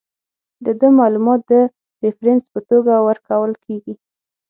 [0.65, 1.53] د ده معلومات د
[2.03, 3.95] ریفرنس په توګه ورکول کیږي.